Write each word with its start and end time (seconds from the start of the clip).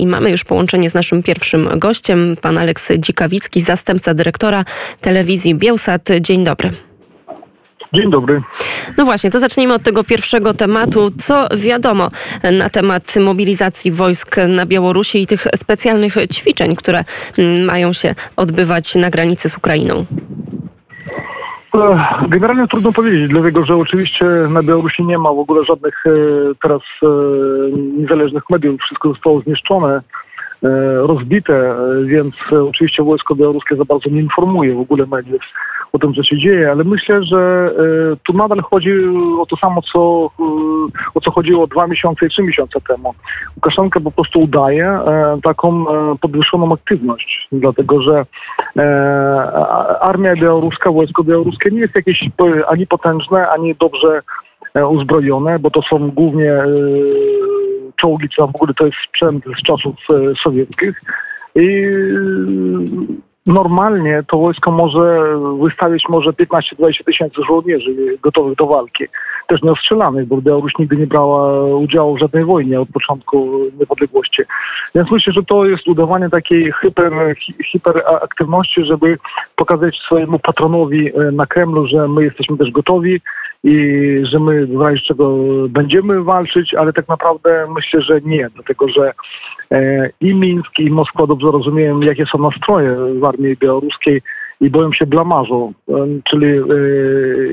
i 0.00 0.06
mamy 0.06 0.30
już 0.30 0.44
połączenie 0.44 0.90
z 0.90 0.94
naszym 0.94 1.22
pierwszym 1.22 1.68
gościem, 1.76 2.36
pan 2.40 2.58
Aleks 2.58 2.88
Dzikawicki, 2.98 3.60
zastępca 3.60 4.14
dyrektora 4.14 4.64
telewizji 5.00 5.54
Bielsat. 5.54 6.08
Dzień 6.20 6.44
dobry. 6.44 6.70
Dzień 7.92 8.10
dobry. 8.10 8.42
No 8.98 9.04
właśnie, 9.04 9.30
to 9.30 9.38
zacznijmy 9.38 9.74
od 9.74 9.82
tego 9.82 10.04
pierwszego 10.04 10.54
tematu. 10.54 11.10
Co 11.18 11.48
wiadomo 11.56 12.10
na 12.52 12.70
temat 12.70 13.14
mobilizacji 13.16 13.90
wojsk 13.92 14.36
na 14.48 14.66
Białorusi 14.66 15.22
i 15.22 15.26
tych 15.26 15.46
specjalnych 15.56 16.14
ćwiczeń, 16.32 16.76
które 16.76 17.04
mm, 17.38 17.64
mają 17.64 17.92
się 17.92 18.14
odbywać 18.36 18.94
na 18.94 19.10
granicy 19.10 19.48
z 19.48 19.56
Ukrainą? 19.56 20.06
Generalnie 22.28 22.68
trudno 22.68 22.92
powiedzieć, 22.92 23.28
dlatego 23.28 23.64
że 23.64 23.76
oczywiście 23.76 24.24
na 24.50 24.62
Białorusi 24.62 25.04
nie 25.04 25.18
ma 25.18 25.32
w 25.32 25.38
ogóle 25.38 25.64
żadnych 25.64 26.06
e, 26.06 26.10
teraz 26.62 26.82
e, 27.02 27.06
niezależnych 27.98 28.42
mediów, 28.50 28.80
wszystko 28.80 29.08
zostało 29.08 29.40
zniszczone. 29.40 30.00
E, 30.62 30.94
rozbite, 31.06 31.54
e, 31.54 32.04
więc 32.04 32.52
e, 32.52 32.64
oczywiście 32.64 33.02
wojsko 33.02 33.34
białoruskie 33.34 33.76
za 33.76 33.84
bardzo 33.84 34.10
nie 34.10 34.20
informuje 34.20 34.74
w 34.74 34.80
ogóle 34.80 35.06
mediów 35.06 35.42
o 35.92 35.98
tym, 35.98 36.14
co 36.14 36.22
się 36.22 36.38
dzieje, 36.38 36.70
ale 36.70 36.84
myślę, 36.84 37.24
że 37.24 37.70
tu 38.26 38.32
nadal 38.32 38.60
chodzi 38.60 38.90
o 39.40 39.46
to 39.46 39.56
samo, 39.56 39.82
co, 39.92 40.00
o 41.14 41.20
co 41.24 41.30
chodziło 41.30 41.66
dwa 41.66 41.86
miesiące 41.86 42.26
i 42.26 42.28
trzy 42.28 42.42
miesiące 42.42 42.80
temu. 42.80 43.14
Łukaszenka 43.56 44.00
po 44.00 44.10
prostu 44.10 44.40
udaje 44.40 44.98
taką 45.42 45.84
podwyższoną 46.20 46.72
aktywność, 46.72 47.48
dlatego 47.52 48.02
że 48.02 48.26
armia 50.00 50.36
białoruska, 50.36 50.92
wojsko 50.92 51.24
białoruskie 51.24 51.70
nie 51.70 51.80
jest 51.80 51.94
jakieś 51.94 52.24
ani 52.68 52.86
potężne, 52.86 53.48
ani 53.48 53.74
dobrze 53.74 54.22
uzbrojone, 54.88 55.58
bo 55.58 55.70
to 55.70 55.82
są 55.82 56.10
głównie 56.10 56.52
czołgi, 58.00 58.28
co 58.36 58.46
w 58.46 58.56
ogóle 58.56 58.74
to 58.74 58.86
jest 58.86 58.98
sprzęt 59.08 59.44
z 59.60 59.62
czasów 59.66 59.94
e, 60.10 60.14
sowieckich. 60.42 61.02
I 61.54 61.86
normalnie 63.50 64.22
to 64.28 64.38
wojsko 64.38 64.70
może 64.70 65.36
wystawić 65.62 66.04
może 66.08 66.30
15-20 66.30 67.04
tysięcy 67.04 67.40
żołnierzy 67.48 68.18
gotowych 68.22 68.56
do 68.56 68.66
walki. 68.66 69.04
Też 69.48 69.62
nieostrzelanych, 69.62 70.26
bo 70.26 70.42
Białoruś 70.42 70.72
nigdy 70.78 70.96
nie 70.96 71.06
brała 71.06 71.66
udziału 71.76 72.16
w 72.16 72.18
żadnej 72.18 72.44
wojnie 72.44 72.80
od 72.80 72.88
początku 72.88 73.50
niepodległości. 73.80 74.42
Więc 74.94 75.10
myślę, 75.10 75.32
że 75.32 75.42
to 75.42 75.64
jest 75.64 75.88
udawanie 75.88 76.28
takiej 76.28 76.72
hyper, 76.72 77.12
hiperaktywności, 77.64 78.82
żeby 78.82 79.18
pokazać 79.56 79.96
swojemu 79.96 80.38
patronowi 80.38 81.08
e, 81.08 81.32
na 81.32 81.46
Kremlu, 81.46 81.86
że 81.86 82.08
my 82.08 82.24
jesteśmy 82.24 82.56
też 82.56 82.70
gotowi 82.70 83.20
i 83.64 83.74
że 84.22 84.40
my 84.40 84.66
razie 84.80 85.00
czego 85.00 85.36
będziemy 85.68 86.24
walczyć, 86.24 86.74
ale 86.74 86.92
tak 86.92 87.08
naprawdę 87.08 87.66
myślę, 87.74 88.02
że 88.02 88.20
nie, 88.20 88.48
dlatego 88.54 88.88
że 88.88 89.12
e, 89.72 90.10
i 90.20 90.34
Mińsk 90.34 90.78
i 90.78 90.90
Moskwa 90.90 91.26
dobrze 91.26 91.50
rozumieją, 91.50 92.00
jakie 92.00 92.26
są 92.26 92.38
nastroje 92.38 92.96
w 93.20 93.24
armii 93.24 93.56
białoruskiej 93.56 94.22
i 94.60 94.70
boją 94.70 94.92
się 94.92 95.06
blamarzu, 95.06 95.72
e, 95.88 95.92
czyli 96.30 96.46
e, 96.46 96.62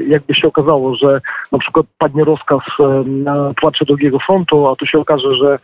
jakby 0.07 0.35
się 0.35 0.47
okazało, 0.47 0.95
że 0.95 1.21
na 1.51 1.59
przykład 1.59 1.85
padnie 1.97 2.23
rozkaz 2.23 2.61
na 3.05 3.53
płacze 3.61 3.85
drugiego 3.85 4.19
frontu, 4.19 4.67
a 4.67 4.75
tu 4.75 4.85
się 4.85 4.99
okaże, 4.99 5.35
że 5.35 5.59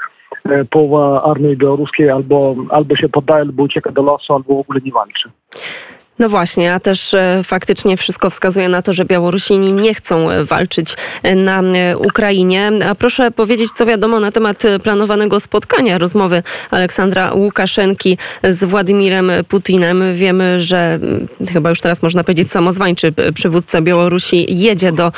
połowa 0.69 1.23
armii 1.23 1.57
białoruskiej 1.57 2.09
albo, 2.09 2.55
albo 2.69 2.95
się 2.95 3.09
poddaje, 3.09 3.41
albo 3.41 3.63
ucieka 3.63 3.91
do 3.91 4.03
lasu, 4.03 4.33
albo 4.33 4.55
w 4.55 4.59
ogóle 4.59 4.79
nie 4.85 4.91
walczy. 4.91 5.29
No 6.19 6.29
właśnie, 6.29 6.73
a 6.73 6.79
też 6.79 7.13
e, 7.13 7.41
faktycznie 7.43 7.97
wszystko 7.97 8.29
wskazuje 8.29 8.69
na 8.69 8.81
to, 8.81 8.93
że 8.93 9.05
Białorusini 9.05 9.73
nie 9.73 9.93
chcą 9.93 10.31
e, 10.31 10.43
walczyć 10.43 10.95
e, 11.23 11.35
na 11.35 11.63
Ukrainie. 11.97 12.71
A 12.89 12.95
proszę 12.95 13.31
powiedzieć, 13.31 13.69
co 13.75 13.85
wiadomo 13.85 14.19
na 14.19 14.31
temat 14.31 14.63
planowanego 14.83 15.39
spotkania, 15.39 15.97
rozmowy 15.97 16.43
Aleksandra 16.71 17.33
Łukaszenki 17.33 18.17
z 18.43 18.63
Władimirem 18.63 19.31
Putinem. 19.47 20.03
Wiemy, 20.13 20.63
że 20.63 20.99
chyba 21.53 21.69
już 21.69 21.81
teraz 21.81 22.01
można 22.01 22.23
powiedzieć 22.23 22.51
samozwańczy 22.51 23.13
przywódca 23.33 23.81
Białorusi 23.81 24.45
jedzie 24.49 24.91
do 24.91 25.11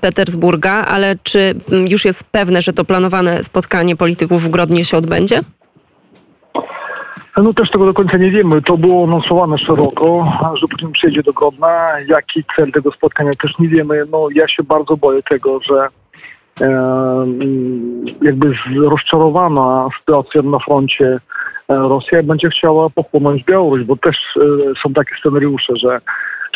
Petersburga, 0.00 0.72
ale 0.72 1.16
czy 1.22 1.54
już 1.88 2.04
jest 2.04 2.24
pewne, 2.24 2.62
że 2.62 2.72
to 2.72 2.84
planowane 2.84 3.44
spotkanie 3.44 3.96
polityków 3.96 4.42
w 4.42 4.48
Grodnie 4.48 4.84
się 4.84 4.96
odbędzie? 4.96 5.40
No 7.36 7.54
też 7.54 7.70
tego 7.70 7.86
do 7.86 7.94
końca 7.94 8.16
nie 8.16 8.30
wiemy. 8.30 8.62
To 8.62 8.76
było 8.76 9.04
anonsowane 9.04 9.58
szeroko, 9.58 10.32
że 10.54 10.68
Putin 10.68 10.92
przyjedzie 10.92 11.22
do 11.22 11.32
Grodna. 11.32 12.00
Jaki 12.08 12.44
cel 12.56 12.72
tego 12.72 12.92
spotkania 12.92 13.30
też 13.42 13.58
nie 13.58 13.68
wiemy. 13.68 14.04
No 14.10 14.28
ja 14.34 14.48
się 14.48 14.62
bardzo 14.62 14.96
boję 14.96 15.22
tego, 15.22 15.60
że 15.60 15.88
e, 16.60 17.26
jakby 18.22 18.46
rozczarowana 18.88 19.88
sytuacją 20.00 20.42
na 20.42 20.58
froncie 20.58 21.06
e, 21.06 21.18
Rosja 21.68 22.22
będzie 22.22 22.48
chciała 22.48 22.90
pochłonąć 22.90 23.44
Białoruś, 23.44 23.84
bo 23.84 23.96
też 23.96 24.16
e, 24.36 24.40
są 24.82 24.92
takie 24.92 25.14
scenariusze, 25.20 25.76
że 25.76 26.00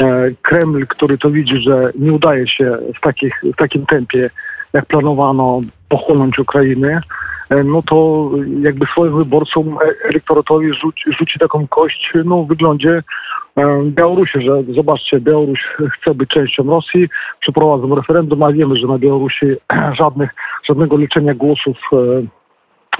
e, 0.00 0.31
Kreml, 0.43 0.87
który 0.87 1.19
to 1.19 1.31
widzi, 1.31 1.56
że 1.56 1.93
nie 1.98 2.12
udaje 2.12 2.48
się 2.48 2.78
w, 2.97 3.00
takich, 3.00 3.43
w 3.54 3.56
takim 3.56 3.87
tempie, 3.87 4.31
jak 4.76 4.87
planowano, 4.87 5.60
pochłonąć 5.88 6.38
Ukrainy, 6.38 7.00
E, 7.50 7.64
no 7.64 7.82
to 7.82 8.31
jakby 8.60 8.87
swoim 8.87 9.16
wyborcom, 9.16 9.78
e, 9.78 10.09
elektoratowi 10.09 10.72
rzuci, 10.75 11.12
rzuci 11.19 11.38
taką 11.38 11.66
kość 11.66 12.12
no, 12.25 12.42
w 12.42 12.48
wyglądzie 12.48 13.03
e, 13.56 13.82
Białorusi, 13.84 14.41
że 14.41 14.62
zobaczcie, 14.75 15.20
Białoruś 15.20 15.60
chce 15.92 16.14
być 16.14 16.31
częścią 16.31 16.64
Rosji, 16.64 17.09
przeprowadzą 17.41 17.94
referendum, 17.94 18.42
a 18.42 18.53
wiemy, 18.53 18.76
że 18.76 18.87
na 18.87 18.98
Białorusi 18.98 19.47
żadnych, 19.98 20.31
żadnego 20.69 20.97
liczenia 20.97 21.34
głosów 21.34 21.76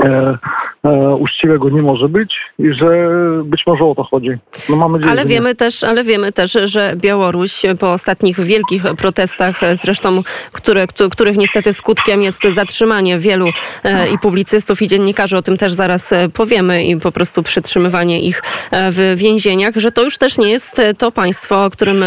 e, 0.01 0.39
e, 0.84 1.15
uczciwego 1.15 1.71
nie 1.71 1.83
może 1.83 2.09
być 2.09 2.37
i 2.59 2.73
że 2.75 3.09
być 3.45 3.62
może 3.67 3.84
o 3.84 3.95
to 3.95 4.05
chodzi. 4.05 4.31
No 4.69 4.89
nadzieję, 4.89 5.11
ale 5.11 5.25
wiemy 5.25 5.55
też, 5.55 5.84
ale 5.84 6.05
wiemy 6.05 6.33
też, 6.33 6.59
że 6.65 6.95
Białoruś 6.97 7.62
po 7.79 7.93
ostatnich 7.93 8.41
wielkich 8.41 8.83
protestach, 8.97 9.61
zresztą 9.75 10.23
które, 10.53 10.87
których 11.11 11.37
niestety 11.37 11.73
skutkiem 11.73 12.23
jest 12.23 12.43
zatrzymanie 12.55 13.19
wielu 13.19 13.47
e, 13.85 14.09
i 14.09 14.19
publicystów 14.19 14.83
i 14.83 14.87
dziennikarzy, 14.87 15.37
o 15.37 15.43
tym 15.43 15.56
też 15.56 15.73
zaraz 15.73 16.12
e, 16.12 16.29
powiemy 16.29 16.85
i 16.85 16.97
po 17.01 17.12
prostu 17.12 17.43
przytrzymywanie 17.43 18.21
ich 18.21 18.43
e, 18.71 18.91
w 18.91 19.15
więzieniach, 19.17 19.75
że 19.77 19.93
to 19.93 20.03
już 20.03 20.19
też 20.19 20.39
nie 20.39 20.51
jest 20.51 20.83
to 20.99 21.12
państwo, 21.12 21.65
o 21.65 21.71
którym 21.71 22.05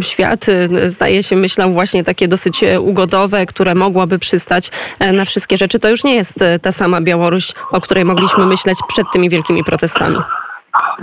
świat 0.00 0.46
zdaje 0.86 1.22
się 1.22 1.36
myślał 1.36 1.72
właśnie 1.72 2.04
takie 2.04 2.28
dosyć 2.28 2.64
ugodowe, 2.80 3.46
które 3.46 3.74
mogłoby 3.74 4.18
przystać 4.18 4.70
na 5.12 5.24
wszystkie 5.24 5.56
rzeczy. 5.56 5.78
To 5.78 5.88
już 5.88 6.04
nie 6.04 6.14
jest 6.14 6.34
ta 6.62 6.72
sama 6.72 6.87
sama 6.88 7.00
Białoruś, 7.00 7.52
o 7.72 7.80
której 7.80 8.04
mogliśmy 8.04 8.46
myśleć 8.46 8.78
przed 8.88 9.06
tymi 9.12 9.30
wielkimi 9.30 9.64
protestami? 9.64 10.16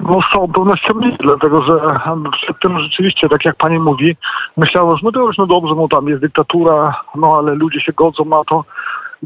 No 0.09 0.19
z 0.29 0.33
całą 0.33 0.47
pewnością 0.47 0.99
nie, 0.99 1.17
dlatego 1.19 1.63
że 1.63 1.99
przed 2.31 2.59
tym 2.59 2.79
rzeczywiście, 2.79 3.29
tak 3.29 3.45
jak 3.45 3.55
pani 3.55 3.79
mówi, 3.79 4.15
myślało, 4.57 4.97
że 4.97 5.09
no 5.13 5.21
już 5.21 5.37
no 5.37 5.45
dobrze, 5.45 5.73
no 5.75 5.87
tam 5.87 6.07
jest 6.07 6.21
dyktatura, 6.21 7.01
no 7.15 7.37
ale 7.37 7.55
ludzie 7.55 7.81
się 7.81 7.91
godzą 7.93 8.25
na 8.25 8.43
to. 8.43 8.63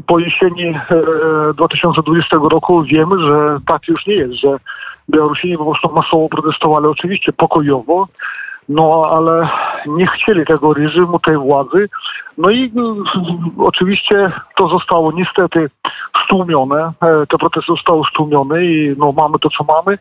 Po 0.06 0.18
jesieni 0.18 0.68
e, 0.68 1.54
2020 1.54 2.36
roku 2.50 2.82
wiemy, 2.82 3.14
że 3.20 3.58
tak 3.66 3.88
już 3.88 4.06
nie 4.06 4.14
jest, 4.14 4.34
że 4.34 4.56
Białorusini 5.10 5.58
po 5.58 5.64
prostu 5.64 5.94
masowo 5.94 6.28
protestowali, 6.28 6.86
oczywiście 6.86 7.32
pokojowo, 7.32 8.08
no 8.70 9.04
ale 9.10 9.48
nie 9.86 10.06
chcieli 10.06 10.46
tego 10.46 10.74
reżimu, 10.74 11.18
tej 11.18 11.36
władzy. 11.36 11.88
No 12.38 12.50
i 12.50 12.72
no, 12.74 12.94
oczywiście 13.58 14.32
to 14.56 14.68
zostało 14.68 15.12
niestety 15.12 15.70
stłumione, 16.24 16.92
e, 17.02 17.26
te 17.26 17.38
protesty 17.38 17.72
zostały 17.72 18.02
stłumione 18.10 18.64
i 18.64 18.94
no 18.98 19.12
mamy 19.12 19.38
to, 19.38 19.48
co 19.50 19.64
mamy, 19.64 19.98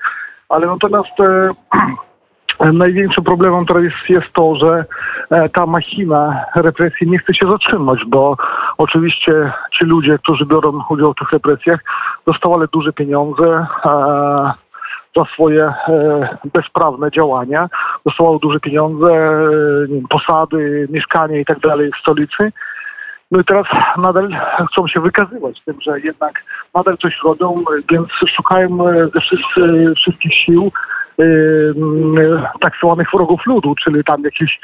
ale 0.50 0.68
natomiast 0.68 1.19
e, 1.19 1.50
Największym 2.74 3.24
problemem 3.24 3.66
teraz 3.66 3.84
jest, 3.84 4.09
jest 4.09 4.34
to, 4.34 4.56
że 4.56 4.85
e, 5.29 5.50
ta 5.50 5.66
machina 5.66 6.46
represji 6.56 7.09
nie 7.09 7.19
chce 7.19 7.34
się 7.34 7.47
zatrzymać, 7.47 8.00
bo 8.08 8.38
oczywiście 8.78 9.52
ci 9.79 9.85
ludzie, 9.85 10.18
którzy 10.18 10.46
biorą 10.46 10.84
udział 10.90 11.13
w 11.13 11.16
tych 11.16 11.31
represjach, 11.31 11.79
dostawali 12.25 12.68
duże 12.74 12.94
pieniądze. 12.94 13.66
E, 15.16 15.20
za 15.20 15.26
swoje 15.34 15.64
e, 15.64 15.73
bezprawne 16.53 17.11
działania. 17.11 17.70
Dostawało 18.06 18.40
duże 18.40 18.59
pieniądze, 18.59 19.08
e, 19.08 19.47
posady, 20.09 20.88
mieszkania 20.91 21.40
i 21.40 21.46
tak 21.46 21.59
w 21.59 22.02
stolicy. 22.02 22.52
No 23.32 23.40
i 23.40 23.46
teraz 23.46 23.66
nadal 23.97 24.29
chcą 24.72 24.88
się 24.88 25.00
wykazywać 25.00 25.61
tym, 25.66 25.82
że 25.82 26.00
jednak 26.00 26.44
nadal 26.76 26.97
coś 26.97 27.20
robią, 27.23 27.56
więc 27.91 28.08
szukają 28.35 28.88
e, 28.88 29.08
ze 29.08 29.22
wszystkich 29.96 30.34
sił 30.34 30.72
tak 32.61 32.73
zwanych 32.83 33.07
wrogów 33.13 33.41
ludu, 33.45 33.75
czyli 33.83 34.03
tam 34.03 34.23
jakichś 34.23 34.59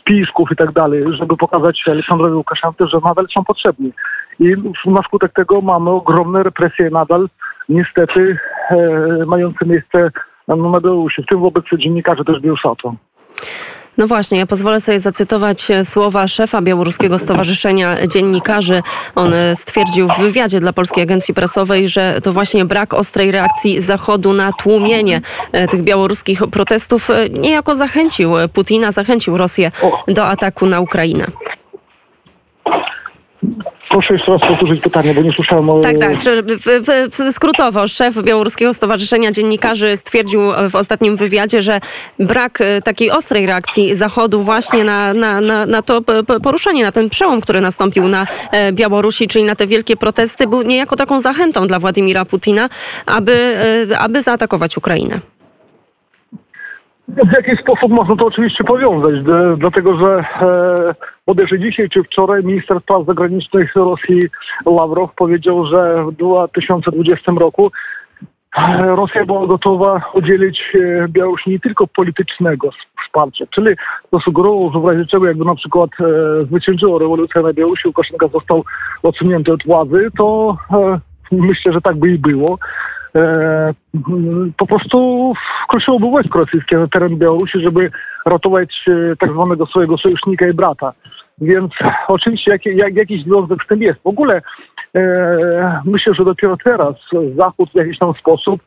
spisków 0.00 0.48
i 0.52 0.56
tak 0.56 0.72
dalej, 0.72 1.04
żeby 1.08 1.36
pokazać 1.36 1.82
Aleksandrowi 1.86 2.34
Łukaszence, 2.34 2.86
że 2.86 2.98
nadal 3.04 3.26
są 3.34 3.44
potrzebni. 3.44 3.92
I 4.40 4.54
na 4.86 5.02
skutek 5.02 5.32
tego 5.32 5.60
mamy 5.60 5.90
ogromne 5.90 6.42
represje 6.42 6.90
nadal, 6.90 7.28
niestety 7.68 8.38
e, 8.70 8.76
mające 9.26 9.66
miejsce 9.66 10.10
na 10.48 10.56
Białorusi, 10.56 11.22
w 11.22 11.26
tym 11.26 11.40
wobec 11.40 11.64
dziennikarzy 11.78 12.24
też 12.24 12.40
Bielsatu. 12.40 12.96
No 13.98 14.06
właśnie, 14.06 14.38
ja 14.38 14.46
pozwolę 14.46 14.80
sobie 14.80 14.98
zacytować 14.98 15.70
e, 15.70 15.84
słowa 15.84 16.28
szefa 16.28 16.62
Białoruskiego 16.62 17.18
Stowarzyszenia 17.18 18.06
Dziennikarzy. 18.06 18.82
On 19.14 19.34
e, 19.34 19.56
stwierdził 19.56 20.08
w 20.08 20.18
wywiadzie 20.18 20.60
dla 20.60 20.72
Polskiej 20.72 21.02
Agencji 21.02 21.34
Prasowej, 21.34 21.88
że 21.88 22.20
to 22.22 22.32
właśnie 22.32 22.64
brak 22.64 22.94
ostrej 22.94 23.30
reakcji 23.30 23.80
Zachodu 23.80 24.32
na 24.32 24.52
tłumienie 24.52 25.20
e, 25.52 25.68
tych 25.68 25.82
białoruskich 25.82 26.42
protestów 26.50 27.08
niejako 27.30 27.76
zachęcił 27.76 28.32
Putina, 28.52 28.92
zachęcił 28.92 29.36
Rosję 29.36 29.70
do 30.08 30.26
ataku 30.26 30.66
na 30.66 30.80
Ukrainę. 30.80 31.26
Proszę 33.88 34.14
jeszcze 34.14 34.32
raz 34.32 34.40
powtórzyć 34.40 34.80
pytanie, 34.80 35.14
bo 35.14 35.22
nie 35.22 35.32
słyszałem 35.32 35.70
o... 35.70 35.80
Tak, 35.80 35.98
tak. 35.98 36.16
W, 36.18 37.32
skrótowo, 37.32 37.88
szef 37.88 38.22
Białoruskiego 38.22 38.74
Stowarzyszenia 38.74 39.30
Dziennikarzy 39.30 39.96
stwierdził 39.96 40.40
w 40.70 40.74
ostatnim 40.74 41.16
wywiadzie, 41.16 41.62
że 41.62 41.80
brak 42.18 42.60
e, 42.60 42.82
takiej 42.82 43.10
ostrej 43.10 43.46
reakcji 43.46 43.94
Zachodu 43.94 44.42
właśnie 44.42 44.84
na, 44.84 45.14
na, 45.14 45.40
na, 45.40 45.66
na 45.66 45.82
to 45.82 46.00
poruszenie, 46.42 46.84
na 46.84 46.92
ten 46.92 47.10
przełom, 47.10 47.40
który 47.40 47.60
nastąpił 47.60 48.08
na 48.08 48.26
e, 48.50 48.72
Białorusi, 48.72 49.28
czyli 49.28 49.44
na 49.44 49.54
te 49.54 49.66
wielkie 49.66 49.96
protesty, 49.96 50.46
był 50.46 50.62
niejako 50.62 50.96
taką 50.96 51.20
zachętą 51.20 51.66
dla 51.66 51.78
Władimira 51.78 52.24
Putina, 52.24 52.68
aby, 53.06 53.56
e, 53.90 53.98
aby 53.98 54.22
zaatakować 54.22 54.76
Ukrainę. 54.76 55.33
W 57.16 57.32
jaki 57.32 57.62
sposób 57.62 57.92
można 57.92 58.16
to 58.16 58.26
oczywiście 58.26 58.64
powiązać? 58.64 59.14
Dlatego, 59.56 59.98
że 60.04 60.24
bodajże 61.26 61.58
dzisiaj 61.58 61.88
czy 61.88 62.02
wczoraj 62.02 62.44
minister 62.44 62.80
spraw 62.80 63.06
zagranicznych 63.06 63.74
Rosji 63.76 64.28
Ławrow 64.66 65.14
powiedział, 65.14 65.66
że 65.66 66.04
w 66.04 66.12
2020 66.12 67.32
roku 67.32 67.70
Rosja 68.80 69.26
była 69.26 69.46
gotowa 69.46 70.02
udzielić 70.14 70.60
e, 70.74 71.08
Białorusi 71.08 71.50
nie 71.50 71.60
tylko 71.60 71.86
politycznego 71.86 72.70
wsparcia, 73.06 73.44
czyli 73.54 73.76
to 74.10 74.20
sugerowało, 74.20 74.72
że 74.72 74.80
w 74.80 74.84
razie 74.84 75.06
czego 75.06 75.26
jakby 75.26 75.44
na 75.44 75.54
przykład 75.54 75.90
e, 76.00 76.44
zwyciężyła 76.44 76.98
rewolucja 76.98 77.42
na 77.42 77.52
Białorusi, 77.52 77.88
Łukaszenka 77.88 78.28
został 78.28 78.64
odsunięty 79.02 79.52
od 79.52 79.64
władzy, 79.66 80.08
to 80.18 80.56
e, 80.72 81.00
myślę, 81.32 81.72
że 81.72 81.80
tak 81.80 81.96
by 81.96 82.08
i 82.10 82.18
było. 82.18 82.58
E, 83.16 83.74
po 84.56 84.66
prostu 84.66 85.32
wkroczyłoby 85.64 86.10
wojsko 86.10 86.38
rosyjskie 86.38 86.76
na 86.78 86.88
teren 86.88 87.16
Białorusi, 87.16 87.60
żeby 87.60 87.90
ratować 88.26 88.84
e, 88.88 89.16
tak 89.16 89.32
zwanego 89.32 89.66
swojego 89.66 89.98
sojusznika 89.98 90.48
i 90.48 90.52
brata. 90.52 90.92
Więc 91.38 91.72
oczywiście 92.08 92.50
jak, 92.50 92.66
jak, 92.66 92.94
jakiś 92.94 93.24
związek 93.24 93.64
z 93.64 93.68
tym 93.68 93.82
jest. 93.82 94.02
W 94.02 94.06
ogóle 94.06 94.42
e, 94.96 95.80
myślę, 95.84 96.14
że 96.14 96.24
dopiero 96.24 96.56
teraz 96.64 96.94
Zachód 97.36 97.70
w 97.70 97.76
jakiś 97.76 97.98
tam 97.98 98.14
sposób 98.14 98.60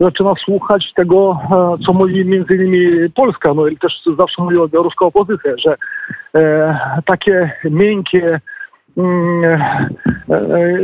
zaczyna 0.00 0.32
słuchać 0.44 0.92
tego, 0.96 1.38
e, 1.42 1.84
co 1.86 1.92
mówi 1.92 2.24
między 2.24 2.54
innymi 2.54 3.10
Polska, 3.14 3.54
no 3.54 3.66
i 3.66 3.76
też 3.76 3.92
zawsze 4.18 4.42
mówiła 4.42 4.68
białoruska 4.68 5.06
opozycja, 5.06 5.52
że 5.64 5.76
e, 6.34 6.78
takie 7.06 7.52
miękkie 7.64 8.40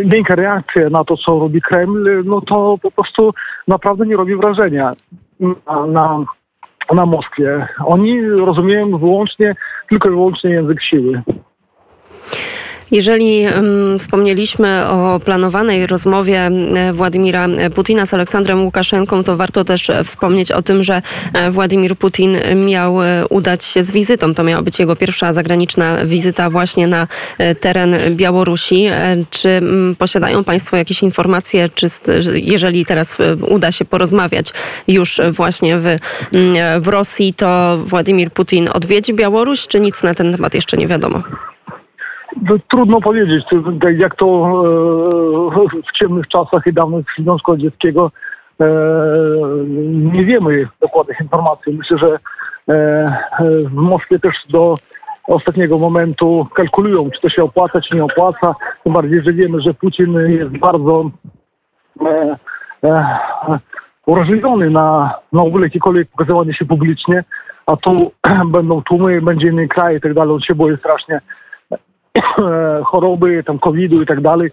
miękka 0.04 0.34
reakcja 0.34 0.90
na 0.90 1.04
to, 1.04 1.16
co 1.16 1.38
robi 1.38 1.62
Kreml, 1.62 2.22
no 2.24 2.40
to 2.40 2.78
po 2.82 2.90
prostu 2.90 3.34
naprawdę 3.68 4.06
nie 4.06 4.16
robi 4.16 4.36
wrażenia 4.36 4.92
na, 5.40 5.86
na, 5.86 6.24
na 6.94 7.06
Moskwie. 7.06 7.66
Oni 7.84 8.22
rozumieją 8.22 8.98
wyłącznie, 8.98 9.54
tylko 9.88 10.08
i 10.08 10.12
wyłącznie 10.12 10.50
język 10.50 10.82
siły. 10.82 11.22
Jeżeli 12.90 13.46
um, 13.46 13.98
wspomnieliśmy 13.98 14.86
o 14.86 15.20
planowanej 15.24 15.86
rozmowie 15.86 16.40
e, 16.40 16.92
Władimira 16.92 17.48
Putina 17.74 18.06
z 18.06 18.14
Aleksandrem 18.14 18.64
Łukaszenką, 18.64 19.24
to 19.24 19.36
warto 19.36 19.64
też 19.64 19.90
wspomnieć 20.04 20.52
o 20.52 20.62
tym, 20.62 20.84
że 20.84 21.02
e, 21.32 21.50
Władimir 21.50 21.96
Putin 21.96 22.36
miał 22.66 23.02
e, 23.02 23.26
udać 23.28 23.64
się 23.64 23.82
z 23.82 23.90
wizytą. 23.90 24.34
To 24.34 24.44
miała 24.44 24.62
być 24.62 24.78
jego 24.78 24.96
pierwsza 24.96 25.32
zagraniczna 25.32 26.04
wizyta 26.04 26.50
właśnie 26.50 26.86
na 26.86 27.08
teren 27.60 27.96
Białorusi. 28.10 28.88
Czy 29.30 29.60
posiadają 29.98 30.44
Państwo 30.44 30.76
jakieś 30.76 31.02
informacje, 31.02 31.68
czy 31.68 31.86
jeżeli 32.34 32.84
teraz 32.84 33.16
uda 33.48 33.72
się 33.72 33.84
porozmawiać 33.84 34.52
już 34.88 35.20
właśnie 35.30 35.78
w, 35.78 35.96
w 36.80 36.88
Rosji, 36.88 37.34
to 37.34 37.78
Władimir 37.84 38.30
Putin 38.30 38.68
odwiedzi 38.72 39.14
Białoruś, 39.14 39.66
czy 39.66 39.80
nic 39.80 40.02
na 40.02 40.14
ten 40.14 40.32
temat 40.32 40.54
jeszcze 40.54 40.76
nie 40.76 40.86
wiadomo? 40.86 41.22
No, 42.36 42.56
trudno 42.68 43.00
powiedzieć, 43.00 43.44
jak 43.96 44.16
to 44.16 44.26
e, 44.26 45.80
w 45.88 45.98
ciemnych 45.98 46.28
czasach 46.28 46.66
i 46.66 46.72
dawnych 46.72 47.06
Związku 47.18 47.52
Radzieckiego 47.52 48.10
e, 48.60 48.66
nie 49.88 50.24
wiemy 50.24 50.68
dokładnych 50.80 51.20
informacji. 51.20 51.78
Myślę, 51.78 51.98
że 51.98 52.18
e, 52.74 53.64
w 53.64 53.72
Moskwie 53.72 54.18
też 54.18 54.34
do 54.48 54.76
ostatniego 55.28 55.78
momentu 55.78 56.46
kalkulują, 56.54 57.10
czy 57.10 57.20
to 57.20 57.28
się 57.28 57.42
opłaca, 57.42 57.80
czy 57.80 57.96
nie 57.96 58.04
opłaca. 58.04 58.54
Tym 58.84 58.92
bardziej, 58.92 59.22
że 59.22 59.32
wiemy, 59.32 59.60
że 59.60 59.74
Putin 59.74 60.14
jest 60.26 60.58
bardzo 60.58 61.10
urażliwiony 64.06 64.70
na, 64.70 65.14
na 65.32 65.42
ogóle 65.42 65.66
jakiekolwiek 65.66 66.08
pokazywanie 66.08 66.54
się 66.54 66.64
publicznie, 66.64 67.24
a 67.66 67.76
tu 67.76 68.12
będą 68.56 68.82
tłumy, 68.82 69.22
będzie 69.22 69.48
inny 69.48 69.68
kraj 69.68 69.96
i 69.96 70.00
tak 70.00 70.14
dalej. 70.14 70.34
On 70.34 70.40
się 70.40 70.54
boi 70.54 70.76
strasznie 70.76 71.20
choroby, 72.90 73.44
tam 73.46 73.58
COVID-u 73.58 74.02
i 74.02 74.06
tak 74.06 74.20
dalej. 74.20 74.50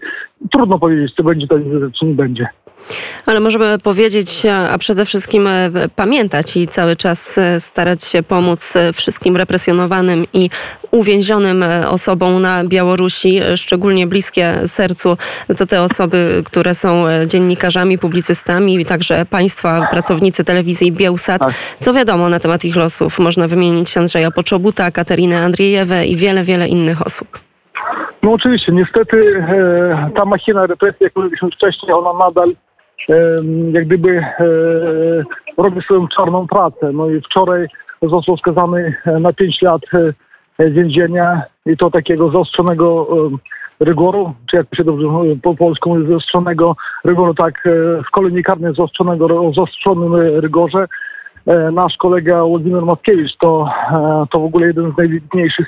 Trudno 0.52 0.80
powiedzieć, 0.80 1.16
czy 1.16 1.24
będzie 1.24 1.48
to, 1.48 1.56
czy 2.00 2.06
nie 2.06 2.14
będzie. 2.14 2.48
Ale 3.26 3.40
możemy 3.40 3.78
powiedzieć, 3.80 4.46
a 4.46 4.78
przede 4.78 5.06
wszystkim 5.06 5.48
e, 5.48 5.70
pamiętać 5.96 6.58
i 6.58 6.68
cały 6.68 6.96
czas 6.96 7.38
e, 7.38 7.60
starać 7.60 8.04
się 8.04 8.24
pomóc 8.24 8.76
e, 8.76 8.94
wszystkim 8.94 9.38
represjonowanym 9.38 10.26
i 10.34 10.50
uwięzionym 10.92 11.66
osobom 11.88 12.42
na 12.42 12.64
Białorusi, 12.64 13.40
szczególnie 13.56 14.08
bliskie 14.08 14.54
sercu, 14.66 15.18
to 15.58 15.66
te 15.66 15.82
osoby, 15.82 16.42
które 16.46 16.76
są 16.76 17.06
dziennikarzami, 17.28 17.98
publicystami, 17.98 18.86
także 18.86 19.26
państwa, 19.26 19.88
pracownicy 19.92 20.44
telewizji 20.44 20.92
Bielsat. 20.92 21.42
Tak. 21.42 21.54
Co 21.80 21.94
wiadomo 21.94 22.30
na 22.30 22.40
temat 22.40 22.66
ich 22.66 22.76
losów? 22.76 23.20
Można 23.20 23.48
wymienić 23.48 23.98
Andrzeja 23.98 24.32
Poczobuta, 24.32 24.92
Katerinę 24.92 25.40
Andrzejewę 25.40 26.06
i 26.06 26.16
wiele, 26.16 26.44
wiele 26.44 26.68
innych 26.68 27.06
osób. 27.06 27.47
No 28.28 28.34
oczywiście, 28.34 28.72
niestety 28.72 29.38
e, 29.38 30.10
ta 30.16 30.26
machina 30.26 30.66
represji, 30.66 31.04
jak 31.04 31.16
mówiliśmy 31.16 31.50
wcześniej, 31.52 31.92
ona 31.92 32.14
nadal 32.26 32.50
e, 33.10 33.16
jak 33.72 33.86
gdyby 33.86 34.18
e, 34.18 34.46
robi 35.58 35.82
swoją 35.82 36.08
czarną 36.08 36.48
pracę. 36.48 36.92
No 36.94 37.10
i 37.10 37.22
wczoraj 37.22 37.68
został 38.02 38.38
skazany 38.38 38.96
na 39.20 39.34
5 39.34 39.62
lat 39.62 39.82
e, 40.60 40.70
więzienia 40.70 41.42
i 41.66 41.78
to 41.78 41.90
takiego 41.90 42.30
zaostrzonego 42.30 43.08
e, 43.82 43.86
rygoru, 43.86 44.34
czy 44.52 44.58
jak 44.58 44.76
się 44.76 44.84
dobrze 44.84 45.08
po 45.44 45.56
polsku 45.56 45.90
mówi, 45.90 46.10
zaostrzonego 46.10 46.76
rygoru, 47.04 47.34
tak, 47.34 47.68
e, 47.68 47.70
w 48.04 48.12
kolonii 48.12 48.44
karnej 48.44 48.76
zaostrzonego, 48.76 49.52
zaostrzonym 49.56 50.16
rygorze. 50.16 50.86
Nasz 51.74 51.98
kolega 51.98 52.44
Władimir 52.44 52.82
Mackiewicz 52.82 53.38
to, 53.38 53.70
to 54.32 54.40
w 54.40 54.44
ogóle 54.44 54.68
jeden 54.68 54.94
z 54.94 54.98
najwybitniejszych 54.98 55.68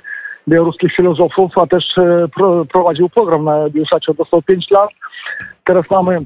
białoruskich 0.50 0.96
filozofów, 0.96 1.58
a 1.58 1.68
też 1.68 1.98
e, 1.98 2.28
prowadził 2.72 3.10
program 3.10 3.44
na 3.44 3.70
Bielszacie, 3.70 4.14
dostał 4.14 4.42
5 4.42 4.72
lat. 4.72 4.90
Teraz 5.66 5.86
mamy 5.92 6.18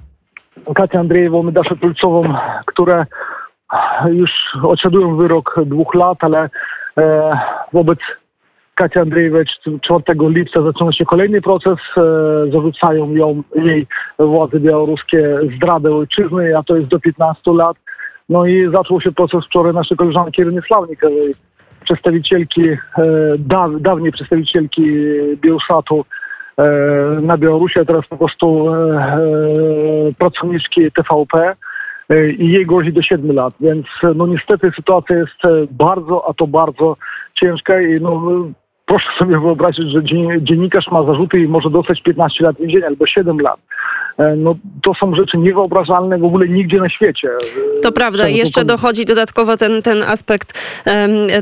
Katię 0.75 0.99
Andrzejewą 0.99 1.49
i 1.49 1.53
Daszę 1.53 1.75
Tulcową, 1.75 2.23
które 2.65 3.05
już 4.11 4.31
odsiadują 4.63 5.15
wyrok 5.15 5.55
dwóch 5.65 5.93
lat, 5.95 6.17
ale 6.21 6.49
e, 6.97 7.31
wobec 7.73 7.99
Katia 8.75 9.01
Andrzejewicz 9.01 9.49
4 9.81 10.03
lipca 10.19 10.61
zaczyna 10.61 10.91
się 10.93 11.05
kolejny 11.05 11.41
proces. 11.41 11.77
E, 11.97 12.01
zarzucają 12.51 13.11
ją, 13.11 13.43
jej 13.55 13.87
władze 14.19 14.59
białoruskie 14.59 15.39
zdradę 15.55 15.95
ojczyzny, 15.95 16.57
a 16.57 16.63
to 16.63 16.75
jest 16.75 16.89
do 16.89 16.99
15 16.99 17.41
lat. 17.51 17.77
No 18.29 18.45
i 18.45 18.71
zaczął 18.73 19.01
się 19.01 19.11
proces 19.11 19.45
wczoraj 19.45 19.73
naszej 19.73 19.97
koleżanki 19.97 20.41
Ireny 20.41 20.61
Sławnik, 20.61 21.01
przedstawicielki, 21.83 22.69
e, 22.69 22.77
da, 23.37 23.65
dawniej 23.79 24.11
przedstawicielki 24.11 24.91
Bielsatu 25.41 26.05
e, 26.57 26.63
na 27.21 27.37
Białorusi, 27.37 27.79
a 27.79 27.85
teraz 27.85 28.07
po 28.07 28.17
prostu 28.17 28.73
e, 28.73 30.13
pracowniczki 30.17 30.91
TVP 30.91 31.55
i 32.37 32.49
jej 32.49 32.65
grozi 32.65 32.93
do 32.93 33.01
7 33.01 33.35
lat. 33.35 33.53
Więc 33.59 33.85
no 34.15 34.27
niestety 34.27 34.71
sytuacja 34.75 35.15
jest 35.15 35.69
bardzo, 35.71 36.29
a 36.29 36.33
to 36.33 36.47
bardzo 36.47 36.97
ciężka 37.39 37.81
i 37.81 38.01
no, 38.01 38.21
proszę 38.85 39.05
sobie 39.19 39.39
wyobrazić, 39.39 39.91
że 39.91 40.03
dziennikarz 40.41 40.91
ma 40.91 41.03
zarzuty 41.03 41.39
i 41.39 41.47
może 41.47 41.69
dostać 41.69 42.01
15 42.01 42.43
lat 42.43 42.59
więzienia 42.59 42.87
albo 42.87 43.05
7 43.07 43.39
lat. 43.39 43.59
E, 44.17 44.35
no 44.35 44.55
to 44.83 44.93
są 44.99 45.15
rzeczy 45.15 45.37
niewyobrażalne 45.37 46.17
w 46.17 46.23
ogóle 46.23 46.47
nigdzie 46.47 46.77
na 46.77 46.89
świecie. 46.89 47.29
To 47.81 47.91
prawda. 47.91 48.27
Jeszcze 48.27 48.65
dochodzi 48.65 49.05
dodatkowo 49.05 49.57
ten, 49.57 49.81
ten 49.81 50.03
aspekt 50.03 50.59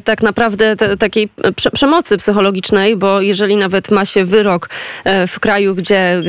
tak 0.04 0.24
naprawdę 0.24 0.76
te, 0.76 0.98
takiej 0.98 1.30
prze 1.56 1.72
przemocy 1.72 2.18
psychologicznej, 2.18 2.98
bo 2.98 3.22
jeżeli 3.22 3.56
nawet 3.56 3.92
ma 3.92 4.06
się 4.06 4.26
wyrok 4.26 4.70
e, 5.04 5.28
w 5.28 5.40
kraju, 5.40 5.76
gdzie 5.76 5.98
e, 5.98 6.24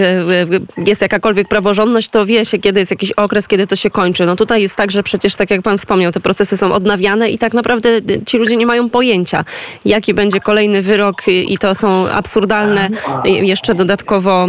jest 0.87 1.03
jakakolwiek 1.03 1.49
praworządność, 1.49 2.09
to 2.09 2.27
wie 2.27 2.45
się, 2.45 2.59
kiedy 2.59 2.81
jest 2.81 2.91
jakiś 2.91 3.13
okres, 3.13 3.49
kiedy 3.49 3.67
to 3.67 3.77
się 3.77 3.91
kończy. 3.91 4.27
No 4.27 4.37
tutaj 4.37 4.63
jest 4.63 4.77
tak, 4.77 4.91
że 4.91 5.03
przecież, 5.03 5.37
tak 5.37 5.51
jak 5.51 5.63
pan 5.63 5.79
wspomniał, 5.79 6.13
te 6.13 6.21
procesy 6.21 6.57
są 6.57 6.73
odnawiane 6.73 7.31
i 7.31 7.39
tak 7.39 7.55
naprawdę 7.55 7.89
ci 8.27 8.39
ludzie 8.39 8.57
nie 8.57 8.67
mają 8.67 8.91
pojęcia, 8.91 9.45
jaki 9.85 10.15
będzie 10.15 10.41
kolejny 10.41 10.83
wyrok 10.83 11.29
i 11.29 11.59
to 11.59 11.75
są 11.75 12.09
absurdalne 12.09 12.89
jeszcze 13.25 13.75
dodatkowo 13.75 14.47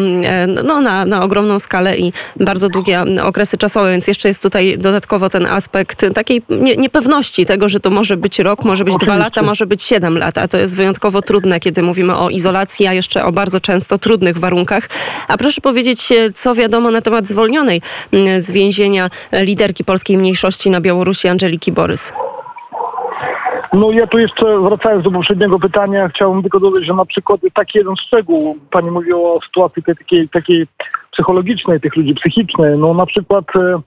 no, 0.65 0.81
na, 0.81 1.05
na 1.05 1.23
ogromną 1.23 1.59
skalę 1.59 1.82
i 1.97 2.13
bardzo 2.39 2.69
długie 2.69 3.03
okresy 3.23 3.57
czasowe, 3.57 3.91
więc 3.91 4.07
jeszcze 4.07 4.27
jest 4.27 4.41
tutaj 4.41 4.77
dodatkowo 4.77 5.29
ten 5.29 5.45
aspekt 5.45 6.05
takiej 6.13 6.41
nie, 6.49 6.75
niepewności 6.75 7.45
tego, 7.45 7.69
że 7.69 7.79
to 7.79 7.89
może 7.89 8.17
być 8.17 8.39
rok, 8.39 8.63
może 8.63 8.83
być 8.83 8.97
dwa 8.97 9.15
lata, 9.15 9.41
może 9.41 9.65
być 9.65 9.83
siedem 9.83 10.17
lat, 10.17 10.37
a 10.37 10.47
to 10.47 10.57
jest 10.57 10.77
wyjątkowo 10.77 11.21
trudne, 11.21 11.59
kiedy 11.59 11.83
mówimy 11.83 12.15
o 12.15 12.29
izolacji, 12.29 12.87
a 12.87 12.93
jeszcze 12.93 13.25
o 13.25 13.31
bardzo 13.31 13.59
często 13.59 13.97
trudnych 13.97 14.37
warunkach. 14.37 14.89
A 15.27 15.37
proszę 15.37 15.61
powiedzieć, 15.61 16.09
co 16.33 16.55
wiadomo 16.55 16.91
na 16.91 17.01
temat 17.01 17.27
zwolnionej 17.27 17.81
z 18.39 18.51
więzienia 18.51 19.09
liderki 19.31 19.83
polskiej 19.83 20.17
mniejszości 20.17 20.69
na 20.69 20.81
Białorusi, 20.81 21.27
Angeliki 21.27 21.71
Borys? 21.71 22.13
No 23.73 23.91
ja 23.91 24.07
tu 24.07 24.19
jeszcze 24.19 24.59
wracając 24.59 25.03
do 25.03 25.11
poprzedniego 25.11 25.59
pytania, 25.59 26.09
chciałbym 26.09 26.41
tylko 26.41 26.59
dodać, 26.59 26.85
że 26.85 26.93
na 26.93 27.05
przykład 27.05 27.41
taki 27.53 27.77
jeden 27.77 27.95
szczegół, 27.95 28.57
pani 28.71 28.91
mówiła 28.91 29.19
o 29.19 29.39
sytuacji 29.45 29.83
takiej, 29.83 30.29
takiej 30.29 30.67
psychologicznej 31.13 31.79
tych 31.79 31.95
ludzi, 31.95 32.13
psychicznej. 32.13 32.77
No 32.77 32.93
na 32.93 33.05
przykład 33.05 33.45
e, 33.55 33.79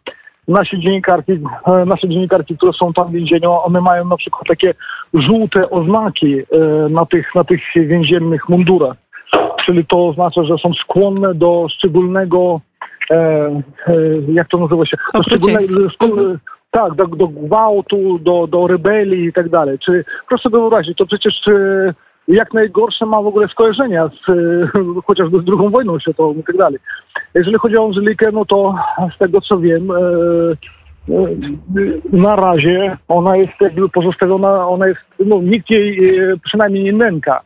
nasi 0.49 0.81
dziennikarki, 0.81 1.33
e, 1.33 1.85
nasze 1.85 2.09
dziennikarki, 2.09 2.57
które 2.57 2.73
są 2.73 2.93
tam 2.93 3.09
w 3.09 3.13
więzieniu, 3.13 3.51
one 3.51 3.81
mają 3.81 4.05
na 4.05 4.17
przykład 4.17 4.45
takie 4.49 4.75
żółte 5.15 5.71
oznaki 5.71 6.39
e, 6.39 6.45
na 6.91 7.07
tych, 7.07 7.35
na 7.35 7.45
tych 7.45 7.61
więziennych 7.75 8.49
mundurach. 8.49 8.97
Czyli 9.67 9.87
to 9.87 10.09
oznacza, 10.09 10.45
że 10.45 10.59
są 10.59 10.73
skłonne 10.75 11.35
do 11.35 11.67
szczególnego, 11.71 12.61
jak 14.29 14.49
to 14.49 14.59
nazywa 14.59 14.87
się? 14.87 14.97
Do 15.15 15.23
szczególnej, 15.23 15.67
mhm. 16.03 16.39
Tak, 16.71 16.95
do, 16.95 17.07
do 17.07 17.29
gwałtu, 17.29 18.19
do, 18.19 18.47
do 18.47 18.67
rebelii 18.67 19.25
i 19.25 19.33
tak 19.33 19.49
dalej. 19.49 19.79
Czy 19.79 20.05
proszę 20.29 20.51
wyobrazić, 20.51 20.99
to 20.99 21.07
przecież 21.07 21.35
jak 22.29 22.55
najgorsze 22.55 23.07
ma 23.07 23.23
w 23.23 23.27
ogóle 23.27 23.49
skojarzenia 23.49 24.09
z, 24.09 24.33
chociażby 25.07 25.41
z 25.41 25.45
drugą 25.45 25.71
wojną 25.71 25.99
światową 25.99 26.35
i 26.35 26.43
tak 26.45 26.57
dalej. 26.57 26.79
Jeżeli 27.37 27.59
chodzi 27.59 27.77
o 27.77 27.85
Angelikę, 27.85 28.33
no 28.33 28.45
to 28.45 28.75
z 29.15 29.19
tego 29.19 29.41
co 29.41 29.59
wiem, 29.59 29.91
e, 29.91 29.95
e, 29.95 31.29
na 32.13 32.37
razie 32.37 32.97
ona 33.09 33.37
jest 33.37 33.53
pozostawiona, 33.93 34.69
ona 34.69 34.87
jest, 34.87 35.01
no 35.19 35.41
nikt 35.43 35.71
jej 35.71 36.19
e, 36.19 36.37
przynajmniej 36.45 36.85
nie 36.85 36.93
nęka. 36.93 37.41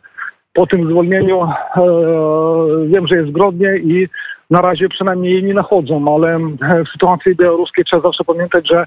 Po 0.53 0.67
tym 0.67 0.91
zwolnieniu 0.91 1.49
wiem, 2.87 3.07
że 3.07 3.17
jest 3.17 3.29
zgodnie 3.29 3.77
i 3.77 4.09
na 4.51 4.61
razie 4.61 4.89
przynajmniej 4.89 5.33
jej 5.33 5.45
nie 5.45 5.55
nachodzą, 5.55 6.15
ale 6.15 6.39
w 6.85 6.89
sytuacji 6.93 7.37
białoruskiej 7.37 7.85
trzeba 7.85 8.03
zawsze 8.03 8.25
pamiętać, 8.25 8.69
że 8.69 8.85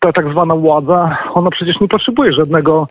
ta 0.00 0.12
tak 0.12 0.32
zwana 0.32 0.56
władza, 0.56 1.18
ona 1.34 1.50
przecież 1.50 1.80
nie 1.80 1.88
potrzebuje 1.88 2.32
żadnego 2.32 2.86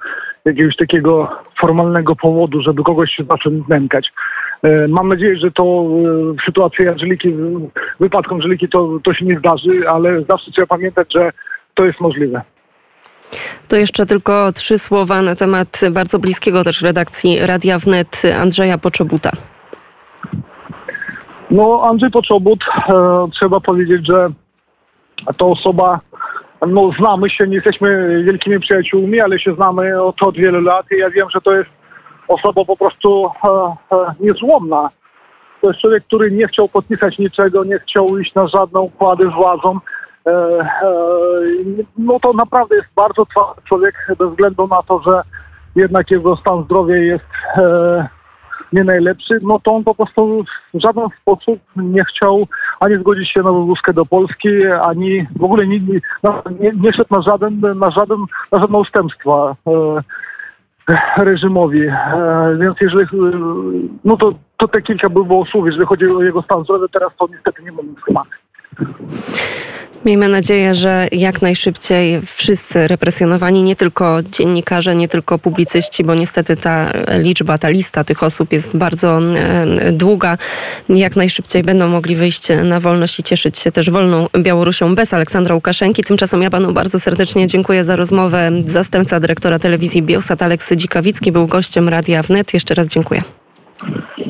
jakiegoś 0.46 0.76
takiego 0.76 1.30
formalnego 1.60 2.16
powodu, 2.16 2.62
żeby 2.62 2.84
kogoś 2.84 3.22
zacząć 3.30 3.68
nękać. 3.68 4.12
E, 4.66 4.88
mam 4.88 5.08
nadzieję, 5.08 5.38
że 5.38 5.52
to 5.52 5.64
e, 5.64 5.86
w 6.34 6.46
sytuacji 6.46 6.88
Angeliki, 6.90 7.30
w 7.30 7.70
wypadku 8.00 8.36
Angeliki 8.36 8.70
to, 8.70 9.00
to 9.04 9.14
się 9.14 9.26
nie 9.26 9.40
zdarzy, 9.40 9.90
ale 9.90 10.22
zawsze 10.22 10.52
trzeba 10.52 10.68
pamiętać, 10.68 11.08
że 11.16 11.32
to 11.74 11.86
jest 11.86 12.00
możliwe. 12.00 12.42
To 13.68 13.78
jeszcze 13.78 14.06
tylko 14.06 14.52
trzy 14.52 14.78
słowa 14.78 15.22
na 15.22 15.36
temat 15.36 15.82
bardzo 15.92 16.20
bliskiego 16.20 16.64
też 16.64 16.82
redakcji 16.82 17.40
Radia 17.42 17.80
Wnet 17.80 18.22
Andrzeja 18.42 18.78
Poczobuta. 18.78 19.32
No 21.52 21.82
Andrzej 21.84 22.12
Poczobut, 22.12 22.60
e, 22.90 22.94
trzeba 23.34 23.60
powiedzieć, 23.60 24.08
że 24.08 24.30
to 25.38 25.52
osoba, 25.52 26.00
no 26.68 26.92
znamy 27.00 27.30
się, 27.30 27.48
nie 27.48 27.56
jesteśmy 27.56 28.24
wielkimi 28.24 28.60
przyjaciółmi, 28.60 29.22
ale 29.22 29.40
się 29.40 29.56
znamy 29.56 30.02
od, 30.02 30.24
od 30.24 30.36
wielu 30.36 30.62
lat 30.62 30.86
i 30.92 31.00
ja 31.00 31.10
wiem, 31.10 31.28
że 31.34 31.42
to 31.42 31.56
jest 31.56 31.70
osoba 32.28 32.66
po 32.66 32.78
prostu 32.78 33.26
e, 33.26 33.50
e, 33.96 34.14
niezłomna. 34.20 34.90
To 35.62 35.68
jest 35.68 35.82
człowiek, 35.82 36.04
który 36.04 36.32
nie 36.32 36.48
chciał 36.48 36.68
podpisać 36.70 37.18
niczego, 37.20 37.64
nie 37.64 37.80
chciał 37.80 38.18
iść 38.18 38.36
na 38.36 38.48
żadne 38.48 38.80
układy 38.80 39.30
z 39.30 39.34
władzą. 39.34 39.80
E, 40.28 40.32
no 41.98 42.20
to 42.20 42.34
naprawdę 42.34 42.76
jest 42.76 42.88
bardzo 42.96 43.26
twardy 43.26 43.62
człowiek 43.64 43.96
bez 44.20 44.30
względu 44.30 44.68
na 44.68 44.84
to, 44.84 45.02
że 45.06 45.16
jednak 45.76 46.12
jego 46.12 46.36
stan 46.36 46.64
zdrowia 46.64 46.96
jest 46.96 47.26
nie 48.74 48.84
najlepszy, 48.84 49.38
no 49.42 49.60
to 49.60 49.72
on 49.72 49.84
po 49.84 49.96
prostu 49.96 50.44
w 50.74 50.80
żaden 50.82 51.08
sposób 51.22 51.60
nie 51.76 52.06
chciał 52.06 52.48
ani 52.80 52.98
zgodzić 52.98 53.32
się 53.32 53.42
na 53.42 53.52
wywózkę 53.52 53.94
do 53.94 54.06
Polski, 54.06 54.50
ani 54.82 55.28
w 55.36 55.44
ogóle 55.44 55.68
nie, 55.68 55.80
nie, 55.80 56.72
nie 56.82 56.94
szedł 56.94 57.16
na 57.16 57.22
żaden, 57.22 57.62
na 57.80 57.92
żaden, 57.92 58.20
na 58.52 58.60
żadne 58.60 58.78
ustępstwa 58.78 59.56
reżimowi. 61.18 61.88
E, 61.88 62.58
więc 62.60 62.76
jeżeli, 62.82 63.04
e, 63.04 63.08
no 64.04 64.18
to, 64.18 64.34
to 64.58 64.68
te 64.68 64.82
kilka 64.82 65.10
by 65.10 65.26
było 65.26 65.46
słów, 65.46 65.66
jeżeli 65.66 65.86
chodzi 65.86 66.06
o 66.06 66.24
jego 66.24 66.42
stan 66.42 66.64
zdrowia, 66.64 66.88
teraz 66.94 67.12
to 67.20 67.28
niestety 67.32 67.64
nie 67.64 67.72
mam 67.72 67.86
informacji. 67.86 68.45
Miejmy 70.06 70.30
nadzieję, 70.30 70.76
że 70.76 71.08
jak 71.12 71.42
najszybciej 71.42 72.22
wszyscy 72.26 72.88
represjonowani, 72.88 73.64
nie 73.64 73.76
tylko 73.76 74.24
dziennikarze, 74.24 74.96
nie 74.96 75.08
tylko 75.08 75.40
publicyści, 75.40 76.04
bo 76.04 76.16
niestety 76.16 76.58
ta 76.58 76.92
liczba, 77.18 77.58
ta 77.58 77.70
lista 77.70 78.04
tych 78.04 78.24
osób 78.24 78.52
jest 78.54 78.78
bardzo 78.78 79.20
długa, 79.92 80.38
jak 80.90 81.16
najszybciej 81.16 81.64
będą 81.64 81.88
mogli 81.88 82.16
wyjść 82.16 82.48
na 82.64 82.80
wolność 82.80 83.20
i 83.20 83.24
cieszyć 83.24 83.58
się 83.58 83.72
też 83.72 83.90
wolną 83.90 84.28
Białorusią 84.38 84.96
bez 84.96 85.14
Aleksandra 85.14 85.56
Łukaszenki. 85.56 86.04
Tymczasem 86.04 86.42
ja 86.42 86.50
panu 86.50 86.74
bardzo 86.74 87.00
serdecznie 87.00 87.48
dziękuję 87.48 87.84
za 87.84 87.96
rozmowę. 87.96 88.52
Zastępca 88.66 89.20
dyrektora 89.20 89.60
telewizji 89.60 90.04
Biosat 90.04 90.42
Aleksy 90.42 90.78
Dzikawicki 90.78 91.32
był 91.32 91.48
gościem 91.48 91.90
Radia 91.90 92.24
Wnet. 92.24 92.54
Jeszcze 92.54 92.74
raz 92.74 92.88
dziękuję. 92.88 93.22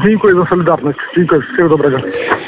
Dziękuję 0.03 0.35
za 0.35 0.45
solidarność. 0.45 0.99
Dziękuję. 1.17 1.41
Wszystkiego 1.41 1.69
dobrego. 1.69 1.97